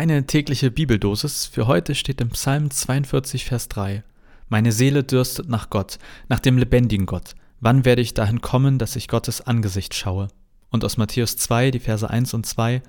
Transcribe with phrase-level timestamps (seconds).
[0.00, 4.02] Deine tägliche Bibeldosis für heute steht im Psalm 42, Vers 3.
[4.48, 5.98] Meine Seele dürstet nach Gott,
[6.30, 7.34] nach dem lebendigen Gott.
[7.60, 10.28] Wann werde ich dahin kommen, dass ich Gottes Angesicht schaue?
[10.70, 12.80] Und aus Matthäus 2, die Verse 1 und 2.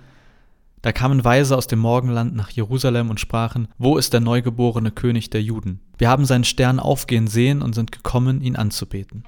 [0.81, 5.29] Da kamen Weise aus dem Morgenland nach Jerusalem und sprachen, Wo ist der neugeborene König
[5.29, 5.81] der Juden?
[5.97, 9.25] Wir haben seinen Stern aufgehen sehen und sind gekommen, ihn anzubeten.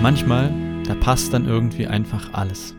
[0.00, 0.50] Manchmal,
[0.86, 2.74] da passt dann irgendwie einfach alles.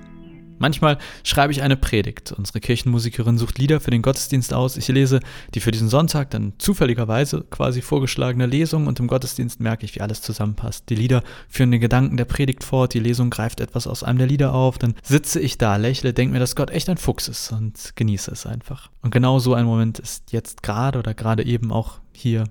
[0.61, 2.31] Manchmal schreibe ich eine Predigt.
[2.31, 4.77] Unsere Kirchenmusikerin sucht Lieder für den Gottesdienst aus.
[4.77, 5.19] Ich lese
[5.55, 10.01] die für diesen Sonntag dann zufälligerweise quasi vorgeschlagene Lesung und im Gottesdienst merke ich, wie
[10.01, 10.87] alles zusammenpasst.
[10.89, 14.27] Die Lieder führen den Gedanken der Predigt fort, die Lesung greift etwas aus einem der
[14.27, 17.51] Lieder auf, dann sitze ich da, lächle, denke mir, dass Gott echt ein Fuchs ist
[17.51, 18.91] und genieße es einfach.
[19.01, 22.43] Und genau so ein Moment ist jetzt gerade oder gerade eben auch hier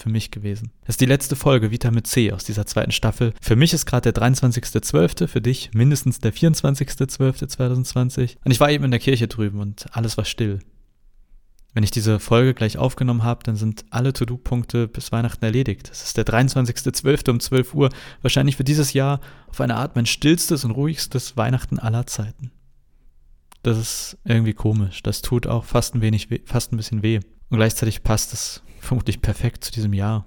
[0.00, 0.70] für mich gewesen.
[0.82, 3.32] Das ist die letzte Folge Vitamin C aus dieser zweiten Staffel.
[3.40, 8.36] Für mich ist gerade der 23.12., für dich mindestens der 24.12.2020.
[8.44, 10.60] Und ich war eben in der Kirche drüben und alles war still.
[11.76, 15.90] Wenn ich diese Folge gleich aufgenommen habe, dann sind alle To-Do-Punkte bis Weihnachten erledigt.
[15.92, 17.30] Es ist der 23.12.
[17.30, 17.90] um 12 Uhr,
[18.22, 22.50] wahrscheinlich für dieses Jahr auf eine Art mein stillstes und ruhigstes Weihnachten aller Zeiten.
[23.62, 25.02] Das ist irgendwie komisch.
[25.02, 27.20] Das tut auch fast ein wenig, fast ein bisschen weh.
[27.48, 30.26] Und gleichzeitig passt es vermutlich perfekt zu diesem Jahr.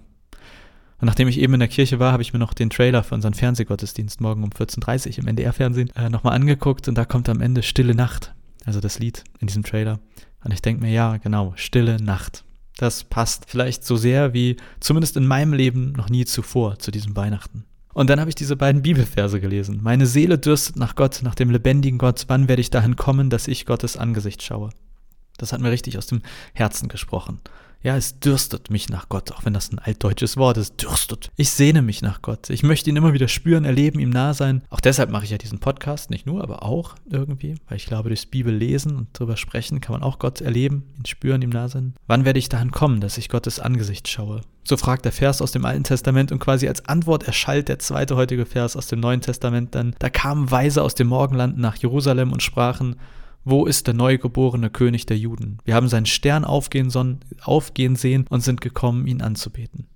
[1.00, 3.16] Und nachdem ich eben in der Kirche war, habe ich mir noch den Trailer für
[3.16, 7.42] unseren Fernsehgottesdienst morgen um 14.30 Uhr im NDR-Fernsehen äh, nochmal angeguckt und da kommt am
[7.42, 8.34] Ende Stille Nacht,
[8.66, 10.00] also das Lied in diesem Trailer.
[10.44, 12.44] Und ich denke mir, ja, genau, Stille Nacht.
[12.78, 17.16] Das passt vielleicht so sehr wie zumindest in meinem Leben noch nie zuvor zu diesem
[17.16, 17.66] Weihnachten.
[17.94, 19.80] Und dann habe ich diese beiden Bibelverse gelesen.
[19.82, 22.26] Meine Seele dürstet nach Gott, nach dem lebendigen Gott.
[22.28, 24.70] Wann werde ich dahin kommen, dass ich Gottes Angesicht schaue?
[25.42, 26.22] Das hat mir richtig aus dem
[26.54, 27.40] Herzen gesprochen.
[27.82, 30.82] Ja, es dürstet mich nach Gott, auch wenn das ein altdeutsches Wort ist.
[30.82, 31.32] Dürstet.
[31.38, 32.50] Ich sehne mich nach Gott.
[32.50, 34.64] Ich möchte ihn immer wieder spüren, erleben, ihm nah sein.
[34.70, 38.10] Auch deshalb mache ich ja diesen Podcast, nicht nur, aber auch irgendwie, weil ich glaube,
[38.10, 41.70] durchs Bibel lesen und drüber sprechen kann man auch Gott erleben, ihn spüren, ihm nah
[41.70, 41.94] sein.
[42.06, 44.42] Wann werde ich dahin kommen, dass ich Gottes Angesicht schaue?
[44.66, 48.18] So fragt der Vers aus dem Alten Testament und quasi als Antwort erschallt der zweite
[48.18, 49.96] heutige Vers aus dem Neuen Testament dann.
[50.00, 52.98] Da kamen Weise aus dem Morgenland nach Jerusalem und sprachen,
[53.50, 55.60] wo ist der neugeborene König der Juden?
[55.66, 56.92] Wir haben seinen Stern aufgehen,
[57.42, 59.88] aufgehen sehen und sind gekommen, ihn anzubeten.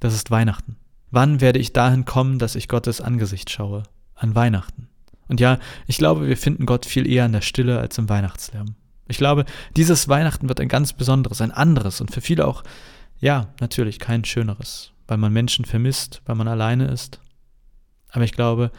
[0.00, 0.76] Das ist Weihnachten.
[1.10, 3.84] Wann werde ich dahin kommen, dass ich Gottes Angesicht schaue?
[4.14, 4.88] An Weihnachten.
[5.28, 8.74] Und ja, ich glaube, wir finden Gott viel eher in der Stille als im Weihnachtslärm.
[9.06, 9.44] Ich glaube,
[9.76, 12.62] dieses Weihnachten wird ein ganz besonderes, ein anderes und für viele auch,
[13.20, 17.20] ja, natürlich kein schöneres, weil man Menschen vermisst, weil man alleine ist.
[18.10, 18.70] Aber ich glaube,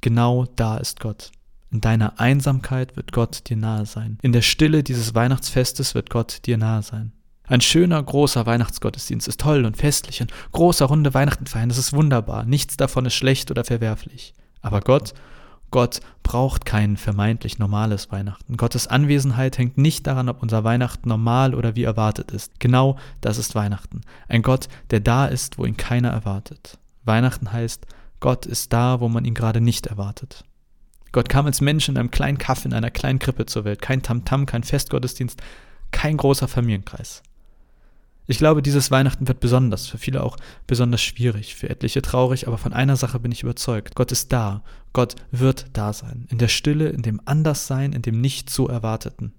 [0.00, 1.30] genau da ist Gott.
[1.70, 4.18] In deiner Einsamkeit wird Gott dir nahe sein.
[4.22, 7.12] In der Stille dieses Weihnachtsfestes wird Gott dir nahe sein.
[7.46, 10.20] Ein schöner, großer Weihnachtsgottesdienst ist toll und festlich.
[10.20, 12.44] Ein großer, runde Weihnachten feiern, das ist wunderbar.
[12.44, 14.34] Nichts davon ist schlecht oder verwerflich.
[14.60, 15.14] Aber Gott,
[15.70, 18.56] Gott braucht kein vermeintlich normales Weihnachten.
[18.56, 22.60] Gottes Anwesenheit hängt nicht daran, ob unser Weihnachten normal oder wie erwartet ist.
[22.60, 24.02] Genau das ist Weihnachten.
[24.28, 26.78] Ein Gott, der da ist, wo ihn keiner erwartet.
[27.04, 27.86] Weihnachten heißt,
[28.20, 30.44] Gott ist da, wo man ihn gerade nicht erwartet.
[31.18, 33.82] Gott kam als Mensch in einem kleinen Kaff in einer kleinen Krippe zur Welt.
[33.82, 35.42] Kein Tamtam, -Tam, kein Festgottesdienst,
[35.90, 37.24] kein großer Familienkreis.
[38.28, 40.36] Ich glaube, dieses Weihnachten wird besonders, für viele auch
[40.68, 43.96] besonders schwierig, für etliche traurig, aber von einer Sache bin ich überzeugt.
[43.96, 44.62] Gott ist da.
[44.92, 46.28] Gott wird da sein.
[46.30, 49.32] In der Stille, in dem Anderssein, in dem nicht so Erwarteten.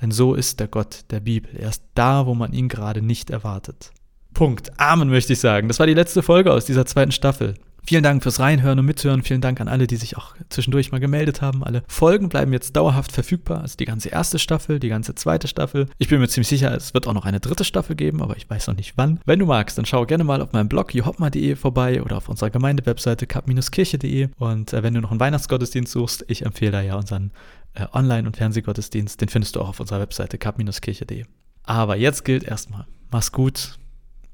[0.00, 1.54] Denn so ist der Gott der Bibel.
[1.54, 3.92] Er ist da, wo man ihn gerade nicht erwartet.
[4.34, 4.72] Punkt.
[4.80, 5.68] Amen, möchte ich sagen.
[5.68, 7.54] Das war die letzte Folge aus dieser zweiten Staffel.
[7.88, 9.22] Vielen Dank fürs Reinhören und Mithören.
[9.22, 11.62] Vielen Dank an alle, die sich auch zwischendurch mal gemeldet haben.
[11.62, 13.60] Alle Folgen bleiben jetzt dauerhaft verfügbar.
[13.60, 15.86] Also die ganze erste Staffel, die ganze zweite Staffel.
[15.98, 18.50] Ich bin mir ziemlich sicher, es wird auch noch eine dritte Staffel geben, aber ich
[18.50, 19.20] weiß noch nicht wann.
[19.24, 22.50] Wenn du magst, dann schau gerne mal auf meinem Blog johopma.de vorbei oder auf unserer
[22.50, 24.30] Gemeindewebseite kap-kirche.de.
[24.36, 27.30] Und äh, wenn du noch einen Weihnachtsgottesdienst suchst, ich empfehle da ja unseren
[27.74, 29.20] äh, Online- und Fernsehgottesdienst.
[29.20, 31.24] Den findest du auch auf unserer Webseite kap-kirche.de.
[31.62, 33.78] Aber jetzt gilt erstmal, mach's gut.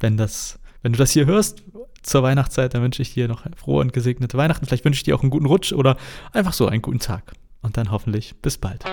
[0.00, 1.62] Wenn das wenn du das hier hörst
[2.02, 4.66] zur Weihnachtszeit, dann wünsche ich dir noch frohe und gesegnete Weihnachten.
[4.66, 5.96] Vielleicht wünsche ich dir auch einen guten Rutsch oder
[6.32, 7.32] einfach so einen guten Tag.
[7.62, 8.84] Und dann hoffentlich bis bald.